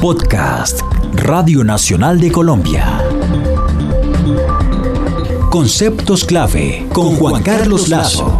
[0.00, 0.80] Podcast
[1.12, 3.04] Radio Nacional de Colombia.
[5.50, 8.38] Conceptos clave con Juan Carlos Lazo.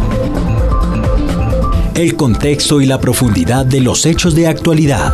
[1.93, 5.13] El contexto y la profundidad de los hechos de actualidad.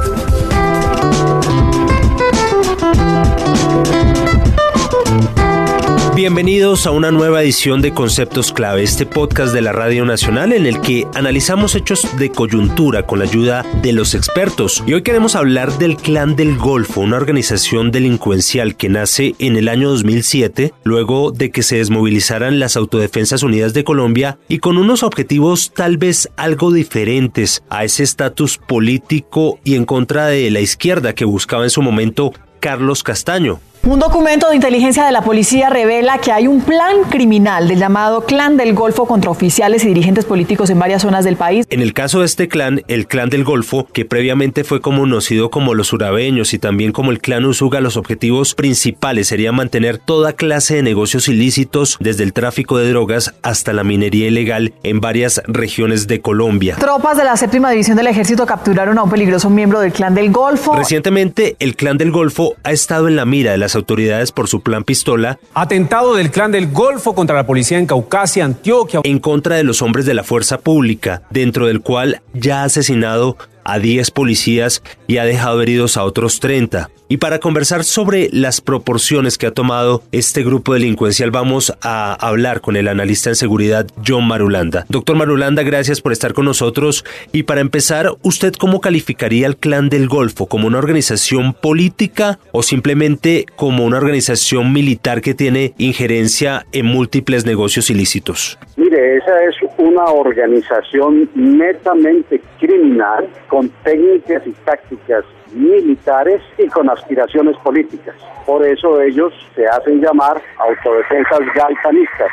[6.28, 10.66] Bienvenidos a una nueva edición de Conceptos Clave, este podcast de la Radio Nacional en
[10.66, 14.84] el que analizamos hechos de coyuntura con la ayuda de los expertos.
[14.86, 19.70] Y hoy queremos hablar del Clan del Golfo, una organización delincuencial que nace en el
[19.70, 25.04] año 2007, luego de que se desmovilizaran las Autodefensas Unidas de Colombia y con unos
[25.04, 31.16] objetivos tal vez algo diferentes a ese estatus político y en contra de la izquierda
[31.16, 33.62] que buscaba en su momento Carlos Castaño.
[33.86, 38.26] Un documento de inteligencia de la policía revela que hay un plan criminal del llamado
[38.26, 41.66] Clan del Golfo contra oficiales y dirigentes políticos en varias zonas del país.
[41.70, 45.73] En el caso de este clan, el Clan del Golfo, que previamente fue conocido como
[45.73, 50.76] los urabeños y también como el Clan Usuga, los objetivos principales serían mantener toda clase
[50.76, 56.07] de negocios ilícitos, desde el tráfico de drogas hasta la minería ilegal en varias regiones
[56.07, 56.76] de Colombia.
[56.77, 60.32] Tropas de la séptima división del ejército capturaron a un peligroso miembro del Clan del
[60.32, 60.76] Golfo.
[60.76, 64.62] Recientemente, el Clan del Golfo ha estado en la mira de las autoridades por su
[64.62, 65.40] plan pistola.
[65.53, 69.01] Atentado del clan del Golfo contra la policía en Caucasia, Antioquia.
[69.03, 73.38] En contra de los hombres de la fuerza pública, dentro del cual ya ha asesinado
[73.68, 76.90] a 10 policías y ha dejado heridos a otros 30.
[77.09, 82.59] Y para conversar sobre las proporciones que ha tomado este grupo delincuencial vamos a hablar
[82.59, 84.85] con el analista en seguridad John Marulanda.
[84.90, 87.06] Doctor Marulanda, gracias por estar con nosotros.
[87.31, 90.47] Y para empezar, ¿usted cómo calificaría al Clan del Golfo?
[90.47, 97.45] ¿Como una organización política o simplemente como una organización militar que tiene injerencia en múltiples
[97.45, 98.59] negocios ilícitos?
[98.75, 105.23] Mire, esa es una organización netamente criminal con técnicas y tácticas
[105.53, 108.16] militares y con aspiraciones políticas.
[108.45, 112.31] Por eso ellos se hacen llamar autodefensas gaitanistas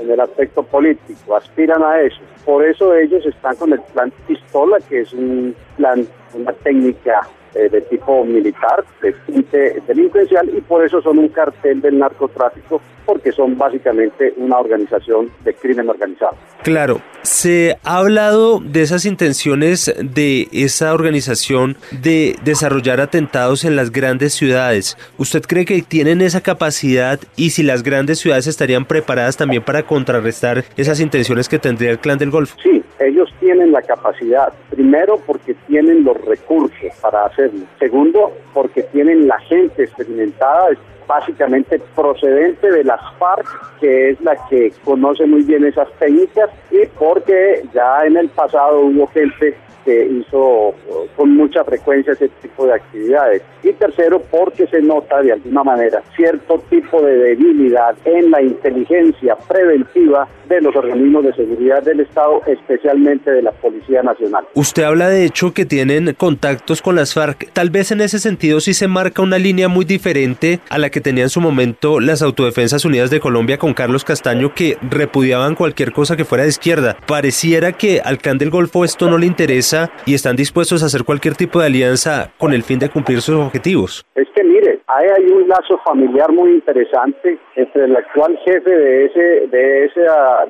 [0.00, 2.20] en el aspecto político, aspiran a eso.
[2.44, 7.68] Por eso ellos están con el plan pistola, que es un plan, una técnica eh,
[7.68, 13.32] de tipo militar, de tinte delincuencial, y por eso son un cartel del narcotráfico, porque
[13.32, 16.36] son básicamente una organización de crimen organizado.
[16.62, 23.92] Claro, se ha hablado de esas intenciones de esa organización de desarrollar atentados en las
[23.92, 24.98] grandes ciudades.
[25.16, 29.84] ¿Usted cree que tienen esa capacidad y si las grandes ciudades estarían preparadas también para
[29.84, 32.56] contrarrestar esas intenciones que tendría el Clan del Golfo?
[32.62, 39.28] Sí, ellos tienen la capacidad, primero porque tienen los recursos para hacerlo, segundo porque tienen
[39.28, 40.70] la gente experimentada,
[41.06, 43.46] básicamente procedente de las FARC,
[43.80, 48.80] que es la que conoce muy bien esas técnicas, y porque ya en el pasado
[48.80, 50.74] hubo gente que hizo
[51.16, 53.42] con mucha frecuencia ese tipo de actividades.
[53.62, 59.36] Y tercero, porque se nota de alguna manera cierto tipo de debilidad en la inteligencia
[59.48, 64.44] preventiva de los organismos de seguridad del Estado, especialmente de la Policía Nacional.
[64.54, 67.52] Usted habla de hecho que tienen contactos con las FARC.
[67.52, 70.95] Tal vez en ese sentido sí se marca una línea muy diferente a la que
[71.00, 75.92] tenían en su momento las Autodefensas Unidas de Colombia con Carlos Castaño que repudiaban cualquier
[75.92, 76.96] cosa que fuera de izquierda.
[77.06, 81.04] Pareciera que al Clan del Golfo esto no le interesa y están dispuestos a hacer
[81.04, 84.04] cualquier tipo de alianza con el fin de cumplir sus objetivos.
[84.14, 89.04] Es que mire, ahí hay un lazo familiar muy interesante entre el actual jefe de
[89.06, 90.00] ese de ese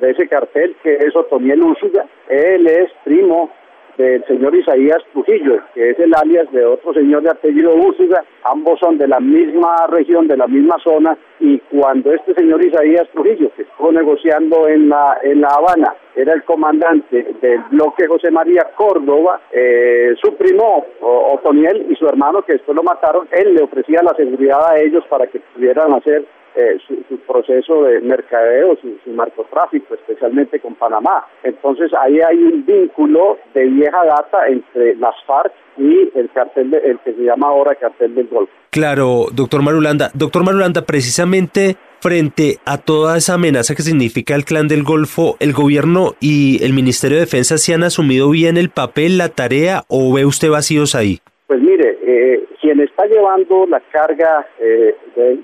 [0.01, 2.05] de ese cartel que es Otoniel Úsuga.
[2.29, 3.51] Él es primo
[3.97, 8.23] del señor Isaías Trujillo, que es el alias de otro señor de apellido Úsuga.
[8.43, 13.07] Ambos son de la misma región, de la misma zona, y cuando este señor Isaías
[13.13, 18.31] Trujillo, que estuvo negociando en la, en La Habana, era el comandante del bloque José
[18.31, 23.63] María Córdoba, eh, su primo Otoniel y su hermano, que después lo mataron, él le
[23.63, 26.25] ofrecía la seguridad a ellos para que pudieran hacer
[26.57, 31.25] eh, su, proceso de mercadeo, su, su, narcotráfico, especialmente con Panamá.
[31.43, 36.77] Entonces ahí hay un vínculo de vieja data entre las FARC y el cartel, de,
[36.77, 38.51] el que se llama ahora cartel del Golfo.
[38.71, 40.09] Claro, doctor Marulanda.
[40.15, 45.53] Doctor Marulanda, precisamente frente a toda esa amenaza que significa el clan del Golfo, ¿el
[45.53, 50.13] gobierno y el Ministerio de Defensa se han asumido bien el papel, la tarea o
[50.13, 51.19] ve usted vacíos ahí?
[51.47, 54.93] Pues mire, eh, quien está llevando la carga eh,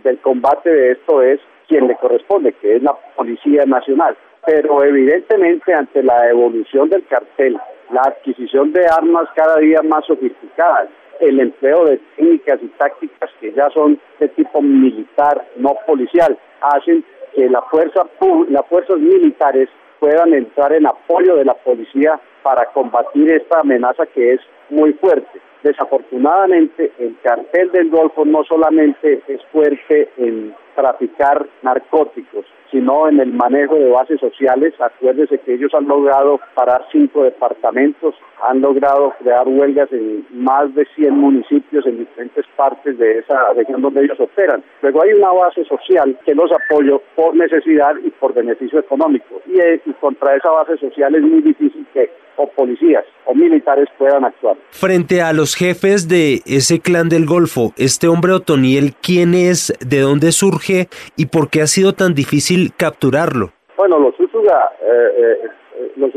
[0.04, 1.40] del combate de esto es
[1.70, 4.18] quien le corresponde, que es la Policía Nacional.
[4.46, 7.58] Pero evidentemente ante la evolución del cartel,
[7.90, 10.90] la adquisición de armas cada día más sofisticadas,
[11.22, 17.06] el empleo de técnicas y tácticas que ya son de tipo militar, no policial, hacen
[17.34, 18.06] que la fuerza,
[18.50, 19.70] las fuerzas militares
[20.02, 25.40] puedan entrar en apoyo de la policía para combatir esta amenaza que es muy fuerte.
[25.64, 33.32] Desafortunadamente, el cartel del Golfo no solamente es fuerte en traficar narcóticos, sino en el
[33.32, 34.74] manejo de bases sociales.
[34.80, 40.86] Acuérdese que ellos han logrado parar cinco departamentos, han logrado crear huelgas en más de
[40.96, 44.64] 100 municipios en diferentes partes de esa región donde ellos operan.
[44.82, 49.42] Luego hay una base social que los apoya por necesidad y por beneficio económico.
[49.48, 54.26] Eh, y contra esa base social es muy difícil que o policías o militares puedan
[54.26, 54.58] actuar.
[54.72, 60.00] Frente a los jefes de ese clan del Golfo, este hombre Otoniel, ¿quién es, de
[60.02, 63.52] dónde surge y por qué ha sido tan difícil capturarlo?
[63.78, 66.12] Bueno, los Úsuga, eh, eh, los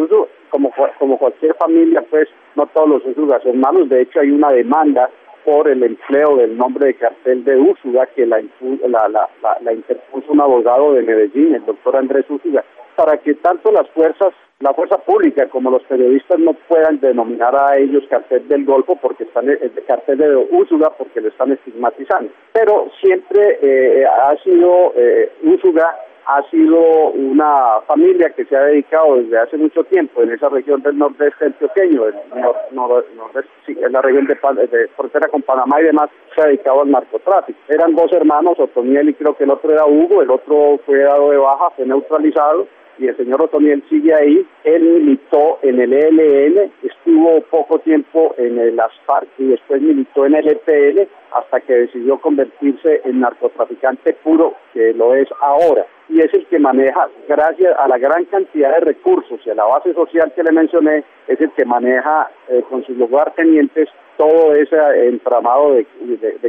[0.50, 4.50] como, como cualquier familia, pues no todos los Úsuga son malos, de hecho hay una
[4.50, 5.10] demanda
[5.46, 8.43] por el empleo del nombre de cartel de Úsuga que la,
[8.88, 9.31] la,
[9.62, 12.64] la, interpuso un abogado de Medellín, el doctor Andrés Úsuga,
[12.96, 17.76] para que tanto las fuerzas la fuerza pública como los periodistas no puedan denominar a
[17.76, 22.31] ellos cartel del Golfo porque están el cartel de Úsuga porque lo están estigmatizando.
[22.54, 25.94] Pero siempre eh, ha sido eh, Úsuga
[26.26, 26.81] ha sido
[27.11, 31.46] una familia que se ha dedicado desde hace mucho tiempo en esa región del nordeste
[31.46, 37.58] antioqueño, en la región de, frontera con Panamá y demás, se ha dedicado al narcotráfico.
[37.69, 41.31] Eran dos hermanos, Otoniel y creo que el otro era Hugo, el otro fue dado
[41.31, 42.67] de baja, fue neutralizado
[42.99, 44.44] y el señor Otoniel sigue ahí.
[44.64, 50.34] Él militó en el ELN, estuvo poco tiempo en el ASFAR y después militó en
[50.34, 55.87] el EPL hasta que decidió convertirse en narcotraficante puro, que lo es ahora.
[56.08, 59.64] Y es el que maneja, gracias a la gran cantidad de recursos y a la
[59.64, 64.76] base social que le mencioné, es el que maneja eh, con sus lugartenientes todo ese
[65.08, 65.87] entramado de,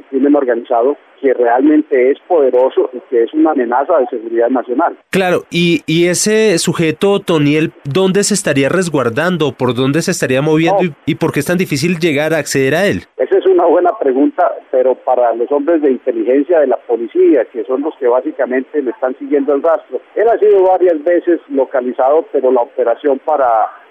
[0.10, 4.98] crimen organizado que realmente es poderoso y que es una amenaza de seguridad nacional.
[5.10, 9.52] Claro, y, y ese sujeto, Toniel, ¿dónde se estaría resguardando?
[9.52, 10.84] ¿Por dónde se estaría moviendo?
[11.06, 13.04] Y, por qué es tan difícil llegar a acceder a él?
[13.18, 17.64] Esa es una buena pregunta, pero para los hombres de inteligencia de la policía, que
[17.64, 22.26] son los que básicamente le están siguiendo el rastro, él ha sido varias veces localizado,
[22.32, 23.48] pero la operación para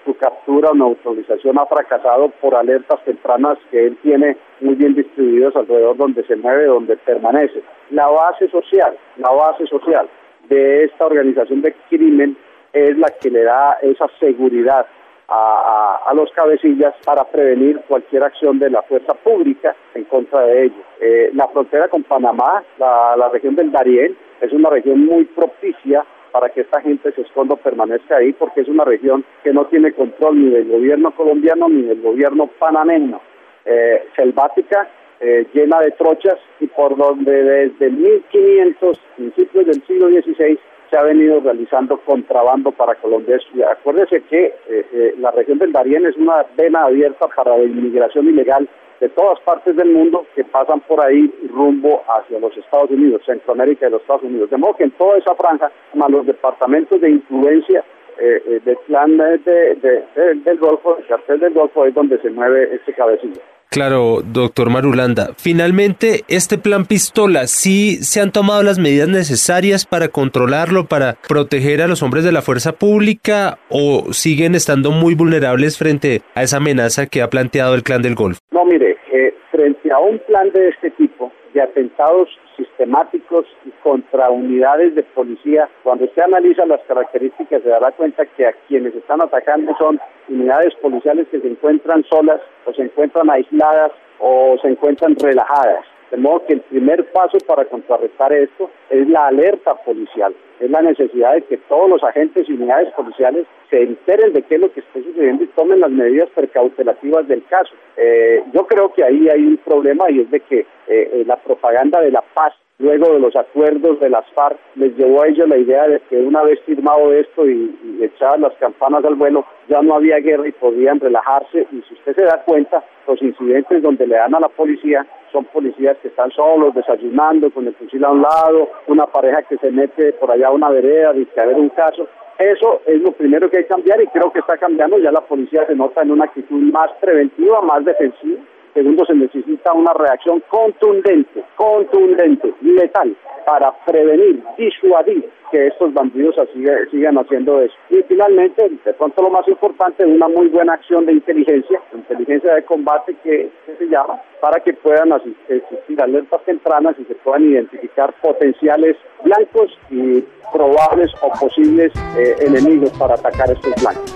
[0.07, 5.53] su captura o neutralización ha fracasado por alertas tempranas que él tiene muy bien distribuidos
[5.55, 7.61] alrededor donde se mueve, donde permanece.
[7.91, 10.07] La base social, la base social
[10.47, 12.37] de esta organización de crimen
[12.71, 14.87] es la que le da esa seguridad
[15.27, 20.85] a, los cabecillas para prevenir cualquier acción de la fuerza pública en contra de ellos.
[21.01, 26.05] Eh, la frontera con Panamá, la, la región del Darién, es una región muy propicia
[26.37, 29.65] para que esta gente se esconda o permanezca ahí, porque es una región que no
[29.65, 33.19] tiene control ni del gobierno colombiano ni del gobierno panameño.
[33.65, 34.87] Eh, selvática,
[35.19, 40.59] eh, llena de trochas y por donde desde 1500, principios del siglo XVI,
[40.91, 43.39] se ha venido realizando contrabando para Colombia.
[43.71, 48.69] Acuérdese que eh, la región del Darién es una vena abierta para la inmigración ilegal
[48.99, 53.87] de todas partes del mundo que pasan por ahí rumbo hacia los Estados Unidos, Centroamérica
[53.87, 54.49] y los Estados Unidos.
[54.49, 57.83] De modo que en toda esa franja, más los departamentos de influencia
[58.19, 62.93] eh, eh, del plan del Golfo, del cartel del Golfo, es donde se mueve este
[62.93, 63.41] cabecillo.
[63.69, 65.31] Claro, doctor Marulanda.
[65.37, 71.81] Finalmente, este plan pistola, ¿sí se han tomado las medidas necesarias para controlarlo, para proteger
[71.81, 76.57] a los hombres de la fuerza pública o siguen estando muy vulnerables frente a esa
[76.57, 78.39] amenaza que ha planteado el clan del Golfo?
[78.51, 83.45] No, mire, eh, frente a un plan de este tipo, de atentados sistemáticos
[83.81, 85.67] contra unidades de policía.
[85.81, 89.99] Cuando usted analiza las características se dará cuenta que a quienes están atacando son
[90.29, 95.83] unidades policiales que se encuentran solas o se encuentran aisladas o se encuentran relajadas.
[96.11, 100.83] De modo que el primer paso para contrarrestar esto es la alerta policial, es la
[100.83, 104.71] necesidad de que todos los agentes y unidades policiales se enteren de qué es lo
[104.71, 107.73] que está sucediendo y tomen las medidas precautelativas del caso.
[107.97, 111.37] Eh, yo creo que ahí hay un problema y es de que eh, eh, la
[111.37, 115.49] propaganda de la paz luego de los acuerdos de las FARC, les llevó a ellos
[115.49, 119.81] la idea de que una vez firmado esto y, echaban las campanas al vuelo, ya
[119.81, 121.67] no había guerra y podían relajarse.
[121.71, 125.45] Y si usted se da cuenta, los incidentes donde le dan a la policía son
[125.45, 129.71] policías que están solos, desayunando, con el fusil a un lado, una pareja que se
[129.71, 132.07] mete por allá a una vereda, dice haber un caso.
[132.39, 134.99] Eso es lo primero que hay que cambiar y creo que está cambiando.
[134.99, 138.39] Ya la policía se nota en una actitud más preventiva, más defensiva
[138.77, 146.63] Segundo, se necesita una reacción contundente, contundente, letal, para prevenir, disuadir que estos bandidos así,
[146.91, 147.73] sigan haciendo eso.
[147.89, 152.65] Y finalmente, de pronto lo más importante, una muy buena acción de inteligencia, inteligencia de
[152.65, 155.11] combate que, se llama, para que puedan
[155.49, 160.23] existir alertas tempranas y se puedan identificar potenciales blancos y
[160.57, 164.15] probables o posibles eh, enemigos para atacar estos blancos.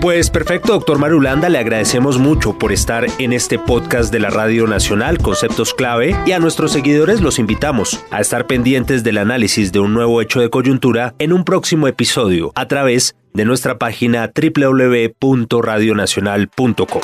[0.00, 4.66] Pues perfecto, doctor Marulanda, le agradecemos mucho por estar en este podcast de la Radio
[4.66, 9.78] Nacional, Conceptos Clave, y a nuestros seguidores los invitamos a estar pendientes del análisis de
[9.78, 17.02] un nuevo hecho de coyuntura en un próximo episodio a través de nuestra página www.radionacional.com.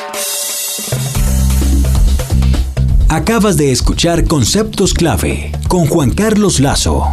[3.08, 7.12] Acabas de escuchar Conceptos Clave con Juan Carlos Lazo.